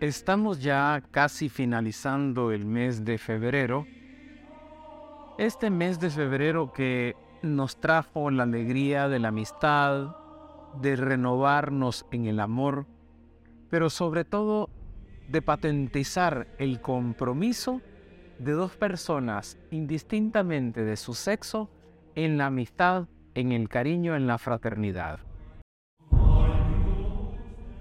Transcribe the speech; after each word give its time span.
Estamos 0.00 0.62
ya 0.62 1.02
casi 1.10 1.48
finalizando 1.48 2.52
el 2.52 2.64
mes 2.64 3.04
de 3.04 3.18
febrero. 3.18 3.84
Este 5.38 5.70
mes 5.70 5.98
de 5.98 6.08
febrero 6.08 6.72
que 6.72 7.16
nos 7.42 7.80
trajo 7.80 8.30
la 8.30 8.44
alegría 8.44 9.08
de 9.08 9.18
la 9.18 9.28
amistad, 9.28 10.14
de 10.80 10.94
renovarnos 10.94 12.06
en 12.12 12.26
el 12.26 12.38
amor, 12.38 12.86
pero 13.70 13.90
sobre 13.90 14.24
todo 14.24 14.70
de 15.28 15.42
patentizar 15.42 16.46
el 16.58 16.80
compromiso 16.80 17.80
de 18.38 18.52
dos 18.52 18.76
personas 18.76 19.58
indistintamente 19.72 20.84
de 20.84 20.96
su 20.96 21.14
sexo 21.14 21.70
en 22.14 22.38
la 22.38 22.46
amistad, 22.46 23.08
en 23.34 23.50
el 23.50 23.68
cariño, 23.68 24.14
en 24.14 24.28
la 24.28 24.38
fraternidad. 24.38 25.27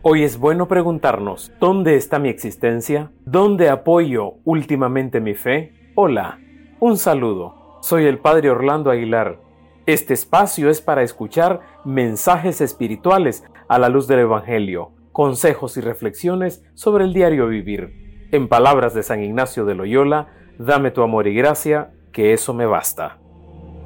Hoy 0.10 0.24
es 0.24 0.40
bueno 0.40 0.70
preguntarnos, 0.70 1.52
¿dónde 1.60 1.98
está 1.98 2.18
mi 2.18 2.30
existencia? 2.30 3.12
¿Dónde 3.26 3.70
apoyo 3.70 4.36
últimamente 4.46 5.20
mi 5.20 5.34
fe? 5.34 5.74
Hola, 5.96 6.40
un 6.80 6.96
saludo. 6.96 7.80
Soy 7.82 8.06
el 8.06 8.18
Padre 8.18 8.50
Orlando 8.50 8.90
Aguilar. 8.90 9.42
Este 9.86 10.14
espacio 10.14 10.70
es 10.70 10.80
para 10.80 11.04
escuchar 11.04 11.60
mensajes 11.84 12.62
espirituales 12.62 13.44
a 13.68 13.80
la 13.80 13.90
luz 13.90 14.08
del 14.08 14.20
Evangelio, 14.20 14.92
consejos 15.12 15.76
y 15.76 15.82
reflexiones 15.82 16.64
sobre 16.74 17.04
el 17.04 17.14
diario 17.14 17.50
vivir. 17.50 18.30
En 18.32 18.48
palabras 18.48 18.94
de 18.94 19.04
San 19.04 19.22
Ignacio 19.22 19.66
de 19.66 19.76
Loyola, 19.76 20.30
dame 20.58 20.92
tu 20.92 21.02
amor 21.02 21.28
y 21.28 21.34
gracia, 21.34 21.92
que 22.14 22.32
eso 22.32 22.54
me 22.54 22.66
basta. 22.66 23.18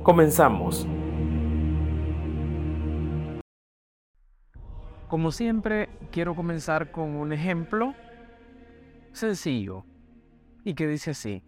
Comenzamos. 0.04 0.86
Como 5.12 5.32
siempre, 5.34 5.90
quiero 6.10 6.36
comenzar 6.36 6.90
con 6.92 7.18
un 7.18 7.34
ejemplo 7.34 7.96
sencillo 9.12 9.84
y 10.64 10.74
que 10.74 10.88
dice 10.88 11.12
así. 11.12 11.44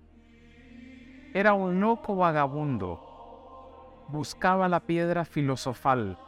Era 1.33 1.53
un 1.53 1.79
loco 1.79 2.17
vagabundo. 2.17 4.03
Buscaba 4.09 4.67
la 4.67 4.81
piedra 4.81 5.23
filosofal, 5.23 6.19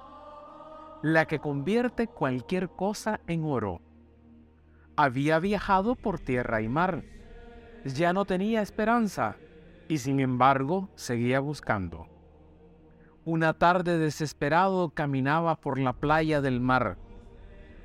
la 1.03 1.25
que 1.25 1.39
convierte 1.39 2.07
cualquier 2.07 2.69
cosa 2.69 3.19
en 3.27 3.43
oro. 3.43 3.81
Había 4.95 5.37
viajado 5.39 5.95
por 5.95 6.19
tierra 6.19 6.61
y 6.61 6.69
mar. 6.69 7.03
Ya 7.83 8.13
no 8.13 8.23
tenía 8.23 8.61
esperanza 8.61 9.35
y 9.89 9.97
sin 9.97 10.21
embargo 10.21 10.87
seguía 10.95 11.41
buscando. 11.41 12.07
Una 13.25 13.55
tarde 13.55 13.97
desesperado 13.97 14.91
caminaba 14.91 15.57
por 15.57 15.77
la 15.77 15.91
playa 15.91 16.39
del 16.39 16.61
mar 16.61 16.97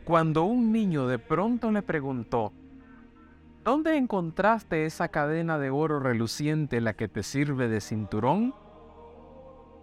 cuando 0.05 0.45
un 0.45 0.73
niño 0.73 1.06
de 1.06 1.19
pronto 1.19 1.70
le 1.70 1.83
preguntó, 1.83 2.53
¿Dónde 3.62 3.98
encontraste 3.98 4.87
esa 4.87 5.09
cadena 5.09 5.59
de 5.59 5.69
oro 5.69 6.01
reluciente 6.01 6.81
la 6.81 6.95
que 6.95 7.09
te 7.09 7.23
sirve 7.23 7.69
de 7.69 7.83
cinturón? 7.83 8.55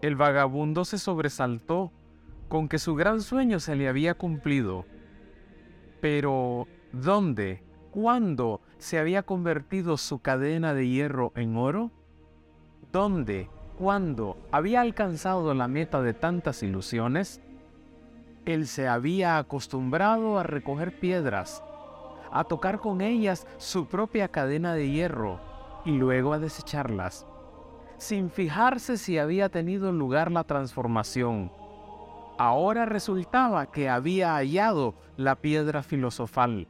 El 0.01 0.15
vagabundo 0.15 0.83
se 0.83 0.97
sobresaltó 0.97 1.91
con 2.49 2.69
que 2.69 2.79
su 2.79 2.95
gran 2.95 3.21
sueño 3.21 3.59
se 3.59 3.75
le 3.75 3.87
había 3.87 4.15
cumplido. 4.15 4.85
Pero, 6.01 6.67
¿dónde, 6.91 7.63
cuándo 7.91 8.61
se 8.79 8.97
había 8.97 9.21
convertido 9.21 9.97
su 9.97 10.19
cadena 10.19 10.73
de 10.73 10.87
hierro 10.87 11.31
en 11.35 11.55
oro? 11.55 11.91
¿Dónde, 12.91 13.47
cuándo 13.77 14.37
había 14.51 14.81
alcanzado 14.81 15.53
la 15.53 15.67
meta 15.67 16.01
de 16.01 16.15
tantas 16.15 16.63
ilusiones? 16.63 17.41
Él 18.47 18.65
se 18.65 18.87
había 18.87 19.37
acostumbrado 19.39 20.39
a 20.39 20.43
recoger 20.43 20.97
piedras, 20.97 21.61
a 22.31 22.45
tocar 22.45 22.79
con 22.79 23.01
ellas 23.01 23.45
su 23.57 23.87
propia 23.87 24.29
cadena 24.29 24.73
de 24.73 24.89
hierro 24.89 25.41
y 25.83 25.91
luego 25.91 26.31
a 26.31 26.39
desecharlas, 26.39 27.27
sin 27.97 28.29
fijarse 28.29 28.95
si 28.95 29.17
había 29.17 29.49
tenido 29.49 29.91
lugar 29.91 30.31
la 30.31 30.45
transformación. 30.45 31.51
Ahora 32.37 32.85
resultaba 32.85 33.69
que 33.69 33.89
había 33.89 34.35
hallado 34.35 34.95
la 35.17 35.35
piedra 35.35 35.83
filosofal, 35.83 36.69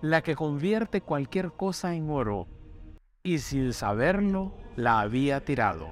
la 0.00 0.22
que 0.22 0.34
convierte 0.34 1.02
cualquier 1.02 1.52
cosa 1.52 1.94
en 1.94 2.10
oro, 2.10 2.48
y 3.22 3.38
sin 3.38 3.72
saberlo 3.72 4.54
la 4.74 4.98
había 4.98 5.44
tirado. 5.44 5.86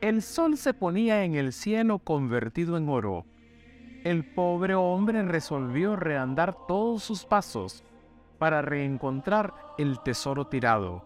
El 0.00 0.22
sol 0.22 0.56
se 0.56 0.72
ponía 0.72 1.24
en 1.24 1.34
el 1.34 1.52
cielo 1.52 1.98
convertido 1.98 2.78
en 2.78 2.88
oro, 2.88 3.26
el 4.04 4.22
pobre 4.22 4.74
hombre 4.74 5.22
resolvió 5.22 5.96
reandar 5.96 6.54
todos 6.68 7.02
sus 7.02 7.24
pasos 7.24 7.82
para 8.38 8.60
reencontrar 8.60 9.54
el 9.78 9.98
tesoro 10.00 10.46
tirado. 10.46 11.02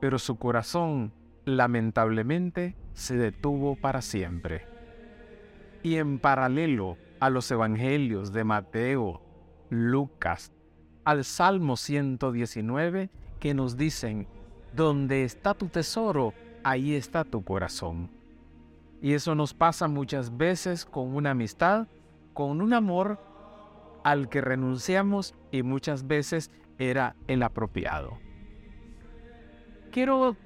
Pero 0.00 0.18
su 0.18 0.36
corazón, 0.36 1.12
lamentablemente, 1.44 2.74
se 2.94 3.16
detuvo 3.16 3.76
para 3.76 4.00
siempre. 4.00 4.66
Y 5.82 5.96
en 5.96 6.18
paralelo 6.18 6.96
a 7.20 7.28
los 7.28 7.50
evangelios 7.50 8.32
de 8.32 8.44
Mateo, 8.44 9.20
Lucas, 9.68 10.50
al 11.04 11.24
Salmo 11.24 11.76
119, 11.76 13.10
que 13.38 13.52
nos 13.52 13.76
dicen, 13.76 14.26
donde 14.74 15.24
está 15.24 15.52
tu 15.52 15.68
tesoro, 15.68 16.32
ahí 16.64 16.94
está 16.94 17.24
tu 17.24 17.44
corazón. 17.44 18.21
Y 19.02 19.14
eso 19.14 19.34
nos 19.34 19.52
pasa 19.52 19.88
muchas 19.88 20.36
veces 20.36 20.84
con 20.84 21.14
una 21.14 21.32
amistad, 21.32 21.88
con 22.32 22.62
un 22.62 22.72
amor 22.72 23.18
al 24.04 24.28
que 24.28 24.40
renunciamos 24.40 25.34
y 25.50 25.64
muchas 25.64 26.06
veces 26.06 26.52
era 26.78 27.16
el 27.26 27.42
apropiado. 27.42 28.18
Quiero 29.90 30.36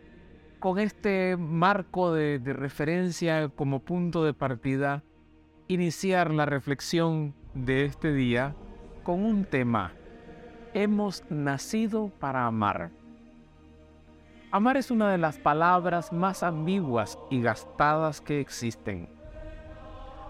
con 0.58 0.78
este 0.78 1.36
marco 1.36 2.12
de, 2.12 2.40
referencia 2.44 3.48
como 3.50 3.80
punto 3.80 4.24
de 4.24 4.32
partida 4.32 5.04
iniciar 5.68 6.30
la 6.30 6.46
reflexión 6.46 7.34
de 7.54 7.84
este 7.84 8.12
día 8.12 8.56
con 9.02 9.24
un 9.24 9.44
tema. 9.44 9.92
Hemos 10.74 11.24
nacido 11.30 12.08
para 12.18 12.46
amar. 12.46 12.90
Amar 14.52 14.76
es 14.76 14.92
una 14.92 15.10
de 15.10 15.18
las 15.18 15.38
palabras 15.38 16.12
más 16.12 16.44
ambiguas 16.44 17.18
y 17.30 17.42
gastadas 17.42 18.20
que 18.20 18.40
existen. 18.40 19.08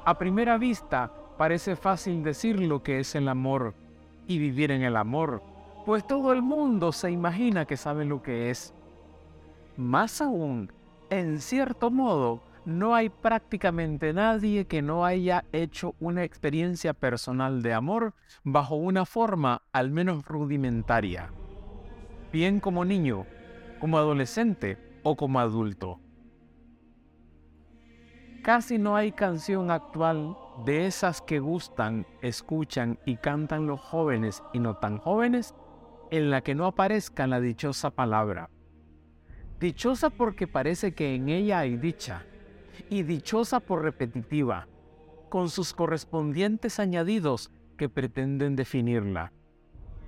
A 0.07 0.17
primera 0.17 0.57
vista 0.57 1.13
parece 1.37 1.77
fácil 1.77 2.23
decir 2.23 2.59
lo 2.61 2.83
que 2.83 2.99
es 3.01 3.15
el 3.15 3.29
amor 3.29 3.75
y 4.27 4.39
vivir 4.39 4.71
en 4.71 4.83
el 4.83 4.97
amor, 4.97 5.43
pues 5.85 6.07
todo 6.07 6.33
el 6.33 6.41
mundo 6.41 6.93
se 6.93 7.11
imagina 7.11 7.67
que 7.67 7.77
sabe 7.77 8.07
lo 8.07 8.23
que 8.23 8.51
es. 8.51 8.73
Más 9.77 10.23
aún, 10.23 10.73
en 11.11 11.41
cierto 11.41 11.91
modo, 11.91 12.41
no 12.65 12.95
hay 12.95 13.11
prácticamente 13.11 14.15
nadie 14.15 14.65
que 14.65 14.81
no 14.81 15.05
haya 15.05 15.45
hecho 15.53 15.95
una 16.01 16.25
experiencia 16.25 16.95
personal 16.95 17.63
de 17.63 17.75
amor 17.75 18.15
bajo 18.45 18.77
una 18.77 19.05
forma 19.05 19.63
al 19.73 19.91
menos 19.91 20.25
rudimentaria. 20.25 21.31
Bien 22.33 22.59
como 22.61 22.85
niño, 22.85 23.27
como 23.79 23.99
adolescente 23.99 24.79
o 25.03 25.17
como 25.17 25.41
adulto. 25.41 26.01
Casi 28.43 28.79
no 28.79 28.95
hay 28.95 29.13
canción 29.13 29.71
actual 29.71 30.37
de 30.65 30.87
esas 30.87 31.21
que 31.21 31.41
gustan, 31.41 32.07
escuchan 32.23 32.99
y 33.05 33.17
cantan 33.17 33.67
los 33.67 33.81
jóvenes 33.81 34.43
y 34.53 34.61
no 34.61 34.77
tan 34.77 34.99
jóvenes 34.99 35.55
en 36.11 36.31
la 36.31 36.43
que 36.43 36.55
no 36.55 36.67
aparezca 36.67 37.27
la 37.27 37.41
dichosa 37.41 37.91
palabra. 37.91 38.49
Dichosa 39.59 40.11
porque 40.11 40.47
parece 40.47 40.95
que 40.95 41.15
en 41.15 41.29
ella 41.29 41.61
hay 41.61 41.77
dicha, 41.77 42.25
y 42.89 43.03
dichosa 43.03 43.59
por 43.61 43.83
repetitiva, 43.83 44.69
con 45.29 45.51
sus 45.51 45.73
correspondientes 45.73 46.79
añadidos 46.79 47.51
que 47.77 47.89
pretenden 47.89 48.55
definirla. 48.55 49.33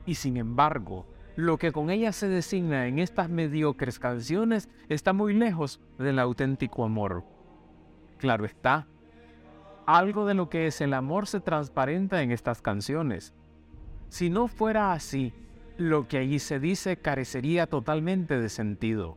Y 0.06 0.14
sin 0.14 0.36
embargo, 0.36 1.06
lo 1.38 1.56
que 1.56 1.70
con 1.70 1.88
ella 1.88 2.10
se 2.10 2.26
designa 2.28 2.88
en 2.88 2.98
estas 2.98 3.30
mediocres 3.30 4.00
canciones 4.00 4.68
está 4.88 5.12
muy 5.12 5.34
lejos 5.34 5.80
del 5.96 6.18
auténtico 6.18 6.84
amor. 6.84 7.22
Claro 8.16 8.44
está, 8.44 8.88
algo 9.86 10.26
de 10.26 10.34
lo 10.34 10.48
que 10.48 10.66
es 10.66 10.80
el 10.80 10.92
amor 10.92 11.28
se 11.28 11.38
transparenta 11.38 12.22
en 12.22 12.32
estas 12.32 12.60
canciones. 12.60 13.34
Si 14.08 14.30
no 14.30 14.48
fuera 14.48 14.92
así, 14.92 15.32
lo 15.76 16.08
que 16.08 16.18
allí 16.18 16.40
se 16.40 16.58
dice 16.58 16.96
carecería 16.96 17.68
totalmente 17.68 18.40
de 18.40 18.48
sentido. 18.48 19.16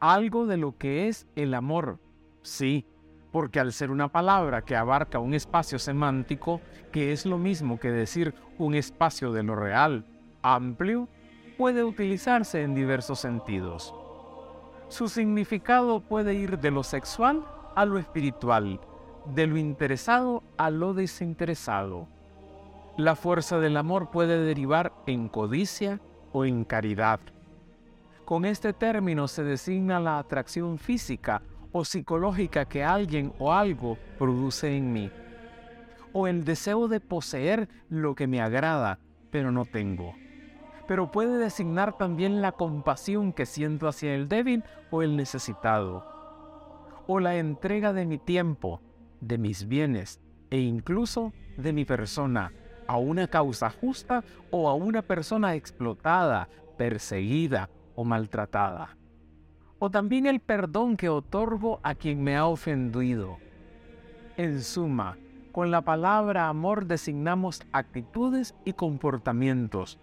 Algo 0.00 0.46
de 0.46 0.56
lo 0.56 0.78
que 0.78 1.08
es 1.08 1.26
el 1.36 1.52
amor, 1.52 1.98
sí, 2.40 2.86
porque 3.32 3.60
al 3.60 3.74
ser 3.74 3.90
una 3.90 4.08
palabra 4.08 4.62
que 4.62 4.76
abarca 4.76 5.18
un 5.18 5.34
espacio 5.34 5.78
semántico, 5.78 6.62
que 6.90 7.12
es 7.12 7.26
lo 7.26 7.36
mismo 7.36 7.78
que 7.78 7.90
decir 7.90 8.32
un 8.56 8.74
espacio 8.74 9.30
de 9.30 9.42
lo 9.42 9.56
real, 9.56 10.06
amplio, 10.40 11.06
puede 11.58 11.82
utilizarse 11.82 12.62
en 12.62 12.76
diversos 12.76 13.18
sentidos. 13.18 13.92
Su 14.86 15.08
significado 15.08 15.98
puede 15.98 16.34
ir 16.34 16.60
de 16.60 16.70
lo 16.70 16.84
sexual 16.84 17.44
a 17.74 17.84
lo 17.84 17.98
espiritual, 17.98 18.80
de 19.34 19.48
lo 19.48 19.58
interesado 19.58 20.44
a 20.56 20.70
lo 20.70 20.94
desinteresado. 20.94 22.06
La 22.96 23.16
fuerza 23.16 23.58
del 23.58 23.76
amor 23.76 24.10
puede 24.10 24.42
derivar 24.42 24.92
en 25.06 25.28
codicia 25.28 26.00
o 26.32 26.44
en 26.44 26.64
caridad. 26.64 27.18
Con 28.24 28.44
este 28.44 28.72
término 28.72 29.26
se 29.26 29.42
designa 29.42 29.98
la 29.98 30.18
atracción 30.18 30.78
física 30.78 31.42
o 31.72 31.84
psicológica 31.84 32.66
que 32.66 32.84
alguien 32.84 33.32
o 33.40 33.52
algo 33.52 33.98
produce 34.16 34.76
en 34.76 34.92
mí, 34.92 35.10
o 36.12 36.28
el 36.28 36.44
deseo 36.44 36.86
de 36.86 37.00
poseer 37.00 37.68
lo 37.88 38.14
que 38.14 38.28
me 38.28 38.40
agrada, 38.40 39.00
pero 39.30 39.50
no 39.50 39.64
tengo. 39.64 40.14
Pero 40.88 41.12
puede 41.12 41.38
designar 41.38 41.96
también 41.96 42.42
la 42.42 42.50
compasión 42.50 43.32
que 43.32 43.46
siento 43.46 43.86
hacia 43.86 44.14
el 44.14 44.28
débil 44.28 44.64
o 44.90 45.02
el 45.02 45.16
necesitado, 45.16 46.04
o 47.06 47.20
la 47.20 47.36
entrega 47.36 47.92
de 47.92 48.06
mi 48.06 48.18
tiempo, 48.18 48.80
de 49.20 49.38
mis 49.38 49.68
bienes 49.68 50.20
e 50.50 50.58
incluso 50.58 51.32
de 51.56 51.72
mi 51.72 51.84
persona 51.84 52.52
a 52.86 52.96
una 52.96 53.28
causa 53.28 53.70
justa 53.70 54.24
o 54.50 54.68
a 54.68 54.74
una 54.74 55.02
persona 55.02 55.54
explotada, 55.54 56.48
perseguida 56.78 57.68
o 57.94 58.04
maltratada. 58.04 58.96
O 59.78 59.90
también 59.90 60.26
el 60.26 60.40
perdón 60.40 60.96
que 60.96 61.08
otorgo 61.08 61.80
a 61.82 61.94
quien 61.94 62.22
me 62.24 62.36
ha 62.36 62.46
ofendido. 62.46 63.36
En 64.36 64.62
suma, 64.62 65.18
con 65.52 65.70
la 65.70 65.82
palabra 65.82 66.48
amor 66.48 66.86
designamos 66.86 67.62
actitudes 67.72 68.54
y 68.64 68.72
comportamientos, 68.72 69.98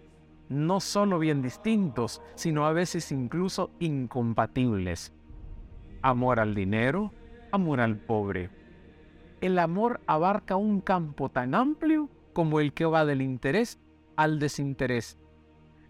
no 0.48 0.80
solo 0.80 1.18
bien 1.18 1.42
distintos, 1.42 2.22
sino 2.34 2.66
a 2.66 2.72
veces 2.72 3.10
incluso 3.12 3.70
incompatibles. 3.78 5.12
Amor 6.02 6.40
al 6.40 6.54
dinero, 6.54 7.12
amor 7.52 7.80
al 7.80 7.96
pobre. 7.96 8.50
El 9.40 9.58
amor 9.58 10.00
abarca 10.06 10.56
un 10.56 10.80
campo 10.80 11.28
tan 11.28 11.54
amplio 11.54 12.08
como 12.32 12.60
el 12.60 12.72
que 12.72 12.84
va 12.84 13.04
del 13.04 13.22
interés 13.22 13.78
al 14.16 14.38
desinterés. 14.38 15.18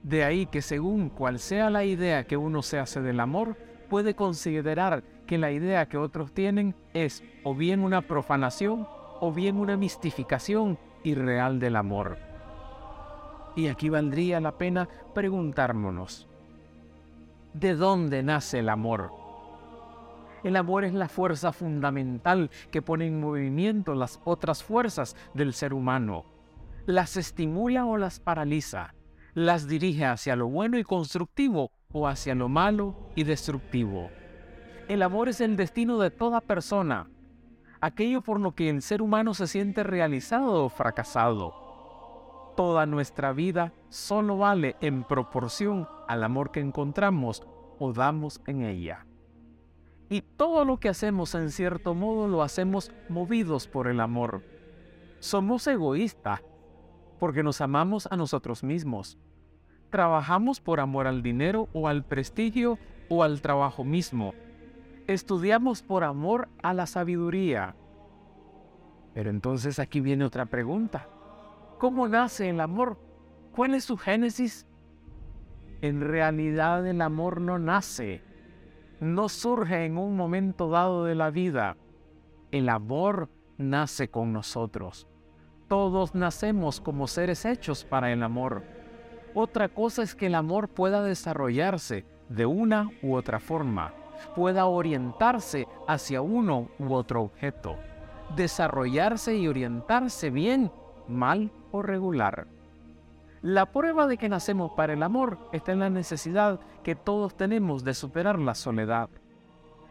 De 0.03 0.25
ahí 0.25 0.47
que 0.47 0.63
según 0.63 1.09
cual 1.09 1.39
sea 1.39 1.71
la 1.71 1.85
idea 1.85 2.27
que 2.27 2.37
uno 2.37 2.63
se 2.63 2.79
hace 2.79 3.01
del 3.01 3.21
amor, 3.21 3.57
puede 3.89 4.15
considerar 4.15 5.03
que 5.27 5.39
la 5.39 5.51
idea 5.51 5.89
que 5.89 5.97
otros 5.97 6.33
tienen 6.33 6.75
es 6.95 7.23
o 7.45 7.55
bien 7.55 7.81
una 7.81 8.03
profanación 8.03 8.87
o 9.21 9.33
bien 9.33 9.57
una 9.57 9.77
mistificación 9.77 10.79
irreal 11.03 11.59
del 11.59 11.77
amor. 11.77 12.26
Y 13.57 13.69
aquí 13.69 13.89
valdría 13.89 14.41
la 14.41 14.57
pena 14.59 14.89
preguntármonos, 15.15 16.29
¿de 17.55 17.75
dónde 17.75 18.23
nace 18.23 18.61
el 18.61 18.69
amor? 18.69 19.11
El 20.45 20.55
amor 20.55 20.85
es 20.85 20.95
la 20.95 21.09
fuerza 21.09 21.53
fundamental 21.53 22.51
que 22.71 22.83
pone 22.83 23.07
en 23.07 23.19
movimiento 23.19 23.95
las 23.95 24.21
otras 24.25 24.63
fuerzas 24.63 25.17
del 25.35 25.53
ser 25.53 25.75
humano 25.75 26.37
las 26.87 27.17
estimula 27.17 27.85
o 27.85 27.97
las 27.97 28.21
paraliza, 28.21 28.95
las 29.35 29.67
dirige 29.67 30.05
hacia 30.05 30.37
lo 30.37 30.47
bueno 30.47 30.79
y 30.79 30.85
constructivo 30.85 31.73
o 31.93 32.07
hacia 32.07 32.35
lo 32.37 32.49
malo 32.49 33.11
y 33.17 33.25
destructivo. 33.25 34.09
El 34.89 35.03
amor 35.03 35.29
es 35.29 35.41
el 35.41 35.57
destino 35.57 35.99
de 35.99 36.13
toda 36.13 36.41
persona, 36.41 37.11
aquello 37.81 38.23
por 38.23 38.39
lo 38.39 38.55
que 38.55 38.71
el 38.71 38.83
ser 38.83 39.03
humano 39.03 39.35
se 39.35 39.49
siente 39.49 39.83
realizado 39.83 40.65
o 40.65 40.69
fracasado. 40.69 41.66
Toda 42.57 42.87
nuestra 42.87 43.33
vida 43.35 43.75
solo 43.91 44.39
vale 44.39 44.77
en 44.81 45.05
proporción 45.05 45.87
al 46.09 46.25
amor 46.25 46.53
que 46.53 46.61
encontramos 46.61 47.47
o 47.79 47.93
damos 47.93 48.41
en 48.47 48.63
ella. 48.63 49.07
Y 50.09 50.23
todo 50.23 50.65
lo 50.65 50.79
que 50.79 50.89
hacemos 50.89 51.35
en 51.35 51.51
cierto 51.51 51.95
modo 51.95 52.29
lo 52.29 52.43
hacemos 52.43 52.93
movidos 53.11 53.69
por 53.69 53.89
el 53.89 54.01
amor. 54.01 54.43
Somos 55.19 55.67
egoístas 55.67 56.43
porque 57.19 57.43
nos 57.43 57.61
amamos 57.61 58.09
a 58.11 58.17
nosotros 58.17 58.63
mismos. 58.63 59.19
Trabajamos 59.91 60.61
por 60.61 60.81
amor 60.81 61.07
al 61.07 61.23
dinero 61.23 61.69
o 61.75 61.89
al 61.89 62.05
prestigio 62.05 62.79
o 63.09 63.23
al 63.23 63.43
trabajo 63.43 63.85
mismo. 63.85 64.33
Estudiamos 65.07 65.83
por 65.83 66.05
amor 66.05 66.49
a 66.63 66.73
la 66.73 66.87
sabiduría. 66.87 67.77
Pero 69.13 69.31
entonces 69.31 69.79
aquí 69.79 70.01
viene 70.01 70.25
otra 70.25 70.47
pregunta. 70.47 71.09
¿Cómo 71.79 72.09
nace 72.09 72.49
el 72.49 72.61
amor? 72.61 72.99
¿Cuál 73.55 73.75
es 73.75 73.85
su 73.85 73.99
génesis? 73.99 74.67
En 75.83 76.01
realidad 76.01 76.87
el 76.87 77.03
amor 77.03 77.41
no 77.41 77.59
nace, 77.59 78.23
no 79.01 79.29
surge 79.29 79.85
en 79.85 79.99
un 79.99 80.17
momento 80.17 80.71
dado 80.71 81.05
de 81.05 81.15
la 81.15 81.31
vida. 81.31 81.77
El 82.51 82.71
amor 82.71 83.29
nace 83.59 84.09
con 84.09 84.33
nosotros. 84.33 85.07
Todos 85.69 86.15
nacemos 86.15 86.81
como 86.81 87.07
seres 87.07 87.45
hechos 87.45 87.85
para 87.85 88.11
el 88.11 88.23
amor. 88.23 88.63
Otra 89.35 89.69
cosa 89.69 90.03
es 90.03 90.15
que 90.15 90.27
el 90.27 90.35
amor 90.35 90.69
pueda 90.69 91.03
desarrollarse 91.03 92.07
de 92.31 92.47
una 92.47 92.89
u 93.03 93.15
otra 93.15 93.39
forma, 93.39 93.93
pueda 94.35 94.65
orientarse 94.65 95.69
hacia 95.87 96.23
uno 96.23 96.69
u 96.79 96.95
otro 96.95 97.23
objeto, 97.23 97.77
desarrollarse 98.35 99.37
y 99.37 99.47
orientarse 99.47 100.31
bien, 100.31 100.73
mal 101.07 101.53
regular. 101.83 102.47
La 103.43 103.67
prueba 103.67 104.07
de 104.07 104.17
que 104.17 104.29
nacemos 104.29 104.73
para 104.73 104.95
el 104.95 105.03
amor 105.03 105.39
está 105.53 105.73
en 105.73 105.81
la 105.81 105.91
necesidad 105.91 106.61
que 106.83 106.95
todos 106.95 107.37
tenemos 107.37 107.85
de 107.85 107.95
superar 107.95 108.39
la 108.39 108.55
soledad. 108.55 109.09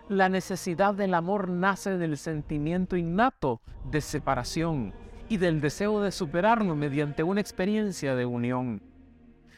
La 0.10 0.30
necesidad 0.30 0.94
del 0.94 1.14
amor 1.14 1.50
nace 1.50 1.98
del 1.98 2.18
sentimiento 2.18 2.98
innato 2.98 3.62
de 3.90 4.02
separación, 4.02 4.94
y 5.30 5.38
del 5.38 5.62
deseo 5.62 6.02
de 6.02 6.12
superarnos 6.12 6.78
mediante 6.78 7.24
una 7.24 7.42
experiencia 7.42 8.16
de 8.16 8.26
unión. 8.26 8.82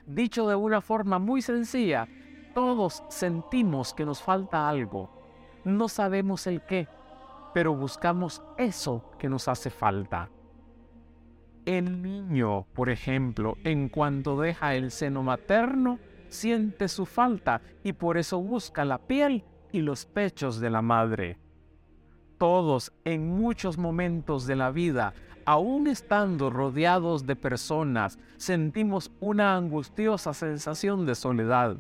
Dicho 0.06 0.48
de 0.48 0.56
una 0.56 0.82
forma 0.82 1.20
muy 1.20 1.42
sencilla, 1.42 2.08
todos 2.54 3.04
sentimos 3.10 3.94
que 3.94 4.06
nos 4.06 4.22
falta 4.22 4.70
algo. 4.70 5.10
No 5.66 5.90
sabemos 5.90 6.48
el 6.48 6.62
qué, 6.62 6.88
pero 7.54 7.76
buscamos 7.76 8.42
eso 8.58 9.12
que 9.20 9.28
nos 9.28 9.48
hace 9.48 9.70
falta. 9.70 10.30
El 11.68 12.02
niño, 12.02 12.66
por 12.74 12.90
ejemplo, 12.90 13.58
en 13.66 13.90
cuanto 13.90 14.40
deja 14.40 14.76
el 14.76 14.90
seno 14.90 15.22
materno, 15.22 16.00
siente 16.30 16.88
su 16.88 17.06
falta 17.06 17.62
y 17.84 17.92
por 17.92 18.18
eso 18.18 18.40
busca 18.42 18.86
la 18.86 19.00
piel 19.00 19.44
y 19.74 19.82
los 19.82 20.06
pechos 20.06 20.62
de 20.62 20.70
la 20.70 20.82
madre. 20.82 21.38
Todos 22.38 22.94
en 23.04 23.28
muchos 23.28 23.78
momentos 23.78 24.48
de 24.48 24.56
la 24.56 24.72
vida 24.72 25.14
aún 25.44 25.88
estando 25.88 26.50
rodeados 26.50 27.26
de 27.26 27.36
personas, 27.36 28.18
sentimos 28.38 29.12
una 29.20 29.58
angustiosa 29.58 30.34
sensación 30.34 31.06
de 31.06 31.16
soledad. 31.16 31.78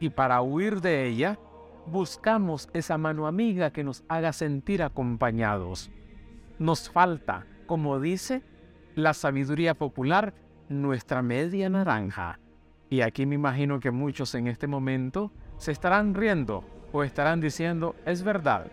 Y 0.00 0.10
para 0.10 0.42
huir 0.42 0.82
de 0.82 1.06
ella, 1.06 1.38
buscamos 1.86 2.68
esa 2.74 2.98
mano 2.98 3.26
amiga 3.26 3.70
que 3.70 3.84
nos 3.84 4.04
haga 4.06 4.34
sentir 4.34 4.82
acompañados. 4.82 5.90
Nos 6.58 6.90
falta, 6.90 7.46
como 7.66 8.00
dice 8.00 8.42
la 8.98 9.14
sabiduría 9.14 9.74
popular, 9.74 10.34
nuestra 10.68 11.22
media 11.22 11.68
naranja. 11.70 12.40
Y 12.90 13.02
aquí 13.02 13.26
me 13.26 13.36
imagino 13.36 13.78
que 13.78 13.92
muchos 13.92 14.34
en 14.34 14.48
este 14.48 14.66
momento 14.66 15.30
se 15.56 15.70
estarán 15.70 16.14
riendo 16.14 16.64
o 16.92 17.04
estarán 17.04 17.40
diciendo, 17.40 17.94
es 18.06 18.24
verdad, 18.24 18.66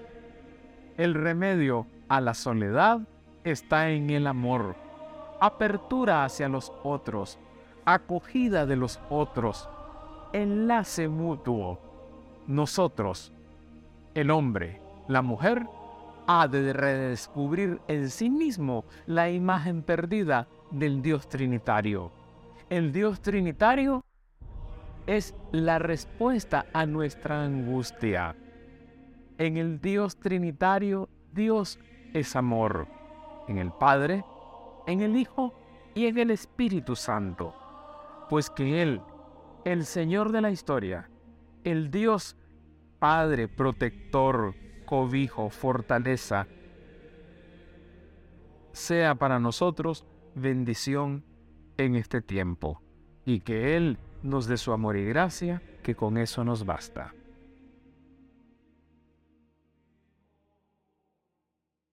el 0.98 1.14
remedio 1.14 1.86
a 2.08 2.22
la 2.22 2.34
soledad 2.34 3.02
está 3.44 3.92
en 3.92 4.10
el 4.10 4.26
amor, 4.26 4.76
apertura 5.40 6.26
hacia 6.26 6.50
los 6.50 6.74
otros, 6.84 7.38
acogida 7.86 8.66
de 8.66 8.78
los 8.78 9.00
otros, 9.10 9.70
enlace 10.34 11.08
mutuo. 11.08 11.80
Nosotros, 12.48 13.32
el 14.16 14.32
hombre, 14.32 14.82
la 15.08 15.22
mujer, 15.22 15.68
ha 16.28 16.48
de 16.48 16.74
redescubrir 16.74 17.82
en 17.88 18.10
sí 18.10 18.30
mismo 18.30 18.86
la 19.06 19.30
imagen 19.30 19.84
perdida 19.84 20.48
del 20.72 21.02
Dios 21.02 21.28
Trinitario. 21.30 22.12
El 22.70 22.92
Dios 22.92 23.22
Trinitario 23.22 24.04
es 25.08 25.36
la 25.52 25.80
respuesta 25.80 26.66
a 26.74 26.86
nuestra 26.86 27.44
angustia. 27.44 28.36
En 29.38 29.58
el 29.58 29.80
Dios 29.80 30.18
Trinitario, 30.18 31.10
Dios 31.32 31.80
es 32.14 32.36
amor 32.36 32.88
en 33.48 33.58
el 33.58 33.72
Padre, 33.72 34.24
en 34.88 35.02
el 35.02 35.16
Hijo 35.16 35.54
y 35.94 36.08
en 36.08 36.18
el 36.18 36.32
Espíritu 36.32 36.96
Santo, 36.96 37.54
pues 38.30 38.50
que 38.50 38.82
Él, 38.82 39.02
el 39.64 39.86
Señor 39.86 40.32
de 40.32 40.42
la 40.42 40.52
historia, 40.52 41.10
el 41.64 41.92
Dios 41.92 42.36
Padre, 43.00 43.48
protector, 43.48 44.56
cobijo, 44.86 45.50
fortaleza, 45.50 46.48
sea 48.72 49.16
para 49.16 49.40
nosotros 49.40 50.06
bendición 50.36 51.24
en 51.78 51.96
este 51.96 52.22
tiempo 52.22 52.82
y 53.26 53.40
que 53.40 53.76
Él 53.76 53.98
nos 54.22 54.48
dé 54.48 54.58
su 54.58 54.72
amor 54.72 54.98
y 54.98 55.06
gracia, 55.06 55.62
que 55.82 55.96
con 55.96 56.18
eso 56.18 56.44
nos 56.44 56.66
basta. 56.66 57.15